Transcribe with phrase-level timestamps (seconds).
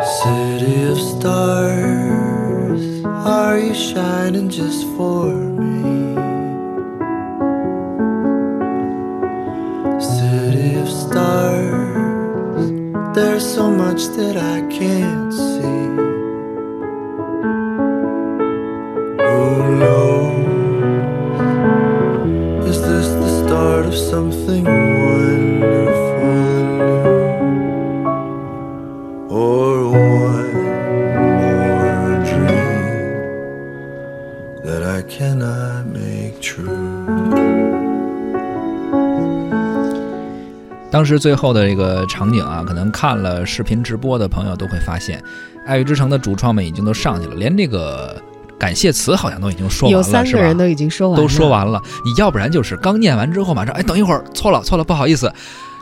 [0.00, 6.14] City of stars, are you shining just for me?
[10.00, 12.70] City of stars,
[13.16, 15.17] there's so much that I can't
[34.88, 36.66] I cannot make true?
[40.90, 45.22] 当时最后的这个场景啊，可能看了视频直播的朋友都会发现，
[45.66, 48.16] 爱乐之城的主创们已经都上去了，连这个
[48.58, 50.40] 感谢词好像都已经说完了，有三是吧？
[50.40, 55.30] 个人都已经说完了，都说完了，你要不然就是刚念完之后马上，哎，等一会儿错了错了，不好意思，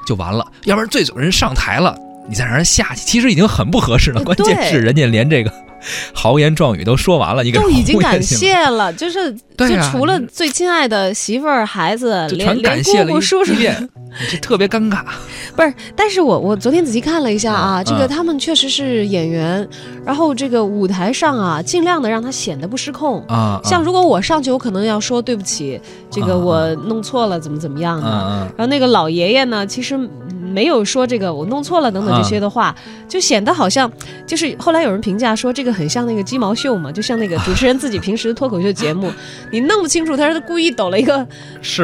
[0.04, 1.96] 就完了；要不然最有人上台了，
[2.28, 4.18] 你再让人下去，其实已经很不合适了。
[4.20, 5.52] 呃关键是人家连这个
[6.12, 13.52] 豪言壮语都说完了，你给都已经感谢了，就是就除了最亲爱的媳妇儿、孩子，连感谢了姑姑、一叔叔
[14.30, 15.02] 这特别尴尬。
[15.54, 19.66] 不是，但是我我昨天仔细看了一下啊，嗯这个嗯他们确实是演员，
[20.04, 23.22] 然后这个舞台上啊，尽量的让他显得不失控。
[23.28, 25.78] 啊，像如果我上去，我可能要说对不起，
[26.10, 28.08] 这个啊我弄错了，怎么怎么样的。
[28.56, 29.98] 然后那个老爷爷呢，其实
[30.56, 32.74] 没有说这个我弄错了等等这些的话，
[33.06, 33.90] 就显得好像
[34.26, 39.12] 就是后来有人评价说这个很像那个鸡毛秀嘛，就像那个主持人自己平时脱口秀节目，
[39.52, 41.18] 你弄不清楚他是故意抖了一个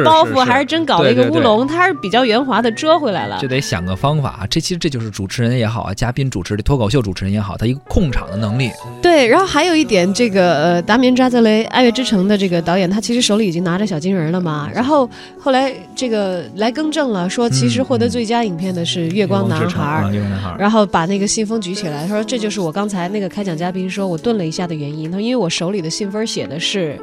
[0.03, 3.47] 包袱是还是真搞了一个乌龙，他是比较圆滑的遮回来了就。
[3.53, 4.47] 得想个方法啊！
[4.49, 8.71] 这其实这就是主持人也好啊，嘉宾主持的脱口秀主持人也好，他一个控场的能力。
[9.01, 14.69] 对，然后还有一点，这个呃，达明·扎泽雷《爱乐之城》的这个导演，他其实手里已经拿着小金人了嘛。
[14.73, 15.07] 然后
[15.39, 20.55] 后来这个来更正了，说其实获得最佳影片的是《月光男孩》啊，月光男孩。
[20.59, 25.09] 然后把那个信封举起来，他说这就是我刚才那个开讲嘉宾说我顿了一下的原因。
[25.11, 26.97] 他说因为我手里的信封写的是、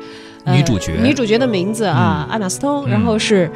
[0.44, 3.50] 呃女主角女主角的名字啊，安玛斯通，然后是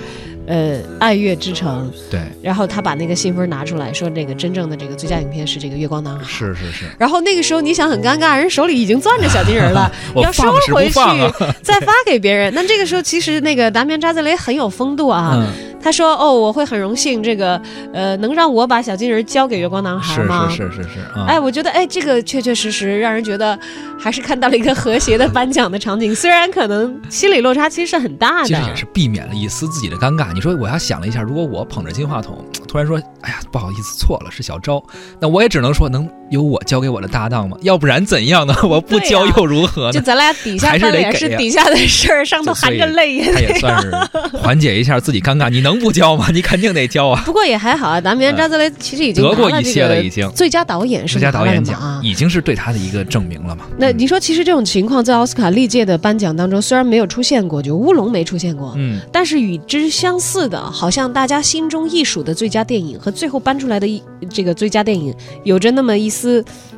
[0.47, 6.25] 呃《爱乐之城》，对，然后他把那个信封拿出来说，那个真正的这个最佳影片是这个《月光男孩》。
[6.29, 12.53] 是是是，然后那个时候你想很尴尬，人手里已经攥着小金人了，我要收回去啊再发给别人。
[12.53, 17.61] 那这个时候其实那个达米安·扎泽雷很有风度啊，嗯，他说：“哦，我会很荣幸，这个
[17.93, 21.27] 呃，能让我把小金人交给月光男孩是吗？”是是是是啊。
[21.29, 23.57] 哎，我觉得哎，这个确确实实让人觉得
[23.99, 28.49] 还是看到了一个和谐的颁奖的场景，虽然可能心理落差其实是很大的。
[28.49, 30.33] 其实也是避免了一丝自己的尴尬。
[30.33, 34.83] 你说我要想了一下，如果我捧着金话筒，突然说，哎呀，不好意思，错了，是小昭，
[35.21, 37.57] 那我也只能说，能由我交给我的搭档吗？
[37.63, 38.55] 要不然怎样呢？
[38.69, 39.93] 我不交又如何呢？
[39.93, 43.25] 就咱俩底下还是得给呀是底下的事儿，上头含着泪。
[43.33, 43.91] 他也算是
[44.37, 45.49] 缓解一下自己尴尬。
[45.49, 46.27] 你能不交吗？
[46.35, 47.23] 你肯定得交啊！
[47.25, 52.01] 不过也还好啊，达米安·扎泽雷其实已经得过一些了已经最佳导演是最佳导演奖啊。
[52.03, 53.65] 已经是对他的一个证明了嘛？
[53.79, 65.15] 那你说，其实这种情况在奥斯卡历届的颁奖当中虽然没有出现过，就乌龙没出现过，嗯，但是与之相似的，好像大家心中艺术的最佳电影和最后颁出来的一这个最佳电影
[65.45, 66.24] 有着那么一丝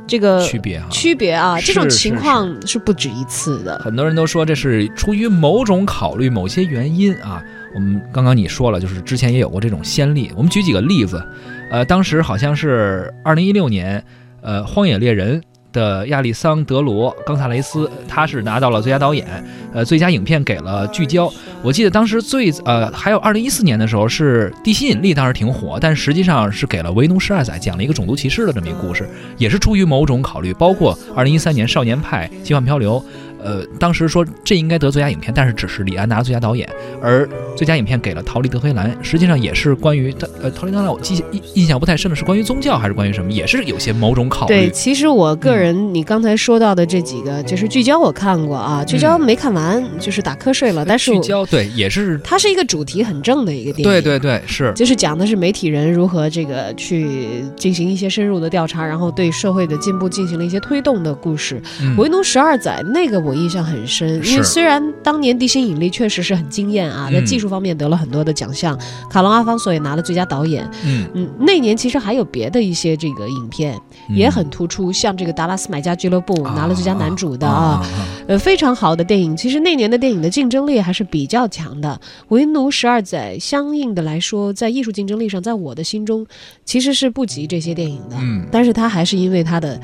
[0.06, 0.86] 这个区别啊。
[0.90, 3.78] 区别啊，这种情况是不止一次的。
[3.78, 7.42] 很多人都说这是出于某种考虑、某些原因啊。
[7.74, 10.32] 我们刚刚你说了，就是之前也有过这种先例。
[10.34, 11.22] 我们举几个例子，
[11.70, 14.02] 呃，当时好像是二零一六年，
[14.40, 15.38] 呃，《荒野猎人》
[15.76, 19.26] 的亚历桑德罗·冈萨雷斯，他是拿到了最佳导演，
[19.74, 21.28] 呃，最佳影片给了《聚焦》。
[21.62, 29.06] 我记得当时最呃，还有二零一四年的时候是《地心引力》，当时挺火，但实际上是给了《维奴十二载》，讲了一个种族歧视的这么一个故事，
[29.36, 30.54] 也是出于某种考虑。
[30.54, 32.98] 包括二零一三年《少年派》《奇幻漂流》。
[33.46, 36.68] 呃，当时说这应该得最佳影片，但是只是李安拿了最佳导演，
[37.00, 50.84] 而最佳影片给了逃离德黑兰，实际上也是关于他呃逃离德黑兰，我记印印象不太深了，是关于宗教还是关于什么，也是有些某种考虑对，其实我个人，你刚才说到的这几个，就是聚焦我看过啊，聚焦没看完，就是打瞌睡了。
[50.84, 53.84] 但是聚焦对也是它是一个主题很正的一个电影。
[53.84, 61.62] 对对对是就是讲的是媒体人如何这个去进行一些深入的调查，然后对社会的进步进行了一些推动的故事。
[61.80, 68.78] 嗯为奴十二载那个我印象很深，因为虽然当年地心引力确实是很惊艳啊，在嗯技术方面得了很多的奖项，
[69.10, 70.68] 卡隆阿方索也拿了最佳导演。
[70.84, 73.78] 嗯嗯，那年其实还有别的一些这个影片
[74.08, 77.84] 也很突出，像这个达拉斯买家俱乐部拿了最佳男主的啊。
[78.28, 79.36] 呃，非常好的电影。
[79.36, 82.00] 其实那年的电影的竞争力还是比较强的。
[82.28, 86.26] 《为奴十二载》相应的来说，在艺术竞争力上，在我的心中
[86.64, 88.16] 其实是不及这些电影的。
[88.20, 89.80] 嗯但是他还是因为他的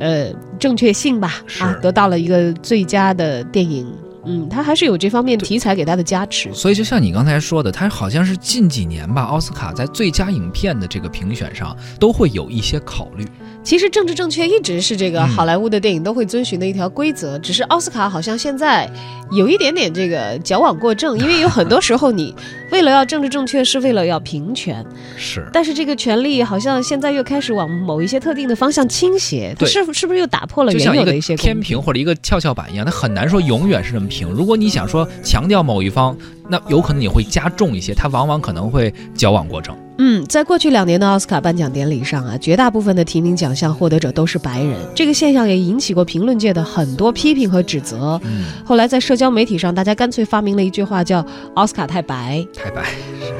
[0.00, 3.86] 呃正确性吧，啊，得到了一个最佳的电影。
[4.26, 6.52] 嗯，它还是有这方面题材给它的加持。
[6.52, 13.24] 所以就像你刚才说的，它好像是近几年吧，奥斯卡在最佳影片的这个评选上都会有一些考虑。
[13.62, 18.86] 其实政治正确一直是这个嗯好莱坞的电影都会遵循的一条规则，只是奥斯卡好像现在
[19.32, 22.34] 有一点点这个矫枉过正，因为有很多时候你
[22.70, 24.84] 为了要政治正确，是为了要平权，
[25.16, 25.46] 是。
[25.52, 34.28] 但是这个权利好像现在又开始往某一些特定的方向倾斜，是是不是又打破了原有的一些公天平或者一个跷跷板一样，它很难说永远是这么平。
[34.28, 36.16] 如果你想说强调某一方，
[36.50, 39.76] 那有可能你会加重一些，它往往可能会矫枉过正。
[39.98, 48.18] 嗯，在过去两年的奥斯卡颁奖典礼上啊，绝大部分的提名奖项获得者都是白人，这个现象也引起过评论界的很多批评和指责。
[48.24, 51.24] 嗯，后来在社交媒体上，大家干脆发明了一句话，叫
[51.54, 52.82] “奥斯卡太白太白。”。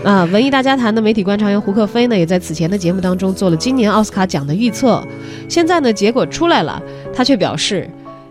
[0.04, 5.02] 啊，文艺大家谈的媒体观察员胡克飞呢，也在此前的节目当中做了今年奥斯卡奖的预测。
[5.48, 6.80] 现在呢，结果出来了，
[7.14, 7.88] 他却表示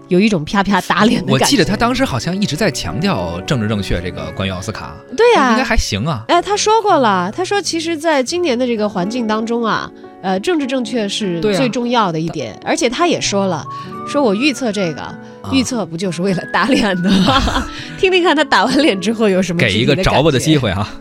[0.10, 1.46] 有一种啪啪打脸的感觉。
[1.46, 6.26] 我记得他当时好像一直在强调政治正确这个关于奥斯卡，对呀、应该还行啊。
[6.28, 9.90] 哎，他说过了，他说其实，在今年的这个环境当中啊，
[10.22, 13.66] 呃，政治正确是最重要的一点，而且他也说了，
[14.08, 15.16] 说我预测这个，啊
[15.54, 17.66] 预测不就是为了打脸的吗？
[17.98, 20.60] 听听看他打完脸之后有什么给一个着吧的机会。
[20.60, 20.94] 会啊！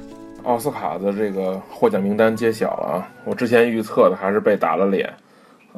[0.44, 3.08] 奥斯卡的这个获奖名单揭晓了啊！
[3.24, 5.12] 我之前预测的还是被打了脸。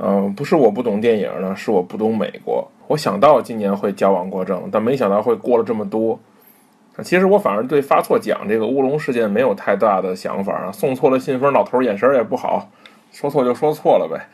[0.03, 2.71] 嗯、不是我不懂电影呢，是我不懂美国。
[2.91, 6.19] 我想到今年会矫枉过正，但没想到会过了这么多。
[7.05, 10.73] 其实我反而对发错奖这个乌龙事件没有太大的想法啊。
[10.73, 12.69] 送错了信封，老头眼神也不好，
[13.13, 14.27] 说错就说错了呗。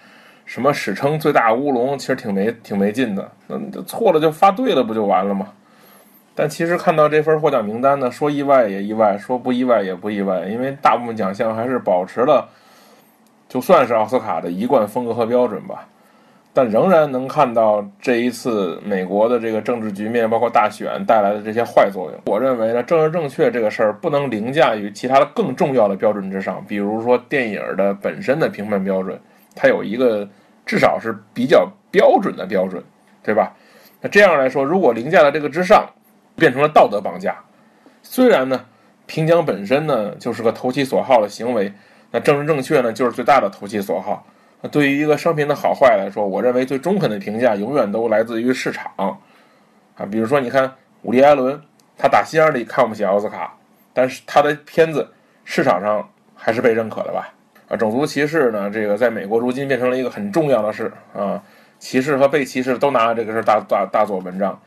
[0.46, 3.30] 什么史称最大乌龙，其实挺没挺没劲的。
[3.46, 5.48] 那错了就发对了，不就完了吗？
[6.34, 12.48] 但其实看到这份获奖名单呢，说意外也意外，说不意外也不意外，因为大部分奖项还是保持了，
[13.50, 15.86] 就算是奥斯卡的一贯风格和标准吧，
[16.56, 22.18] 但仍然能看到这一次美国的这个政治局面，包括大选带来的这些坏作用。
[22.24, 29.20] 我认为呢，政治正确这个事儿不能凌驾于其他的更重要的标准之上，比如说电影的本身的评判标准，
[29.54, 30.26] 它有一个
[30.64, 32.82] 至少是比较标准的标准，
[33.22, 33.52] 对吧？
[34.00, 35.86] 那这样来说，如果凌驾在这个之上，
[36.36, 37.36] 变成了道德绑架。
[38.02, 38.58] 虽然呢，
[39.04, 41.70] 评奖本身呢就是个投其所好的行为，
[42.10, 44.24] 那政治正确呢就是最大的投其所好。
[44.60, 50.06] 那对于一个商品的好坏来说，我认为最中肯的评价永远都来自于市场啊。
[50.10, 50.72] 比如说，你看
[51.02, 51.60] 伍迪·艾伦，
[51.96, 53.54] 他打心眼里看不起奥斯卡，
[53.92, 55.08] 但是他的片子
[55.44, 57.32] 市场上还是被认可的吧？
[57.68, 61.42] 啊，种族歧视呢，这个在美国如今变成了一个很重要的事啊，
[61.78, 64.58] 歧视和被歧视都拿这个事大大大做文章。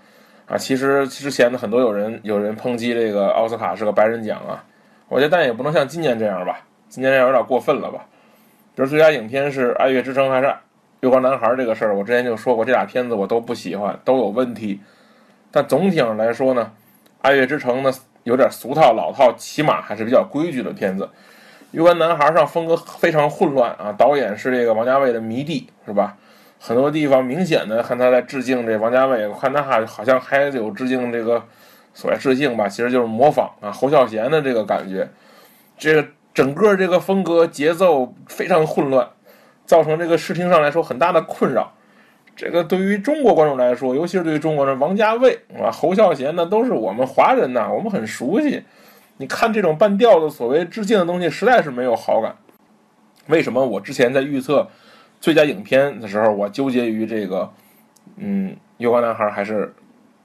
[0.47, 4.63] 啊，其实之前呢，很多有人有人抨击这个奥斯卡是个白人奖啊，
[5.07, 6.59] 我觉得但也不能像今年这样吧，
[6.89, 8.06] 今年这样有点过分了吧。
[8.80, 10.48] 比如最佳影片是《爱乐之城》还是
[11.02, 14.80] 《月光男孩》这个事儿，我之前就说过，这俩片子我都不喜欢，都有问题。
[15.52, 16.62] 但总体上来说呢，
[17.22, 17.92] 《爱乐之城》呢
[18.24, 21.04] 有点俗套老套，起码还是比较规矩的片子。
[21.72, 26.16] 《月光男孩》上风格非常混乱啊，导演是这个王家卫的迷弟，是吧？
[26.58, 31.44] 很多地方明显的看他在致敬这王家卫，我看他还好像还有致敬这个
[31.94, 35.06] 所谓致敬吧，其实就是模仿啊侯孝贤的这个感觉。
[35.78, 36.06] 这个
[36.39, 39.06] 整个这个风格节奏非常混乱，
[39.65, 41.74] 造成这个视听上来说很大的困扰。
[42.33, 48.63] 这个对于中国观众来说，尤其是对于中国人，王家卫啊、侯孝贤呢，都是我们华人呐，我们很熟悉。
[49.18, 52.33] 你看这种半吊子所谓致敬的东西，实在是没有好感。
[53.27, 54.65] 为什么我之前在预测
[55.19, 57.51] 最佳影片的时候，我纠结于这个，
[58.16, 59.75] 嗯，《月光男孩》还是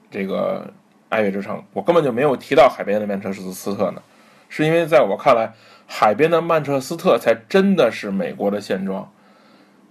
[0.09, 0.65] 这个
[1.09, 4.01] 《爱乐之城》，我根本就没有提到《海边的曼彻斯特》呢？
[4.47, 5.47] 是因为在我看来，
[5.87, 9.11] 《海边的曼彻斯特》才真的是美国的现状，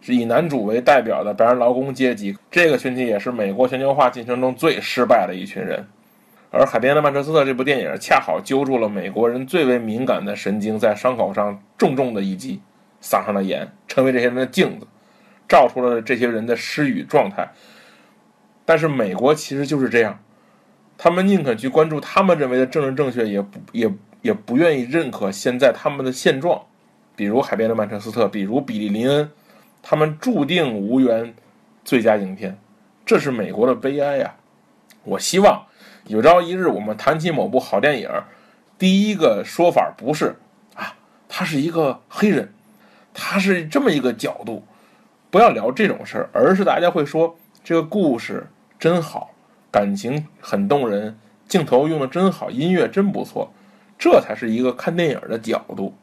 [0.01, 5.87] 是以男主为代表的白人劳工阶级，这个群体也是美国全球化进程中最失败的一群人。
[6.51, 12.61] 而《海边的曼彻斯特》这部电影恰好揪住了美国人最为敏感的神经，在伤口上重重的一击，
[13.01, 14.87] 撒上了盐，成为这些人的镜子，
[15.49, 17.49] 照出了这些人的失语状态。
[18.65, 20.21] 但是美国其实就是这样，
[20.97, 23.91] 他们宁肯去关注他们认为的政治正确，也不也
[24.25, 26.63] 也不愿意认可现在他们的现状，
[27.15, 29.23] 比如《海边的曼彻斯特》，比如《比利林恩》，
[29.83, 31.35] 他们注定无缘
[31.85, 32.59] 最佳影片，
[33.05, 34.35] 这是美国的悲哀呀、
[35.03, 35.67] 我希望
[36.07, 38.09] 有朝一日我们谈起某部好电影，
[38.79, 40.35] 第一个说法不是
[40.75, 40.97] 啊，
[41.29, 42.51] 他是一个黑人，
[43.13, 44.65] 他是这么一个角度，
[45.31, 48.47] 不要聊这种事儿，而是大家会说这个故事
[48.79, 49.33] 真好，
[49.71, 51.15] 感情很动人，
[51.47, 53.53] 镜头用的真好，音乐真不错，
[53.99, 55.95] 这才是一个看电影的角度。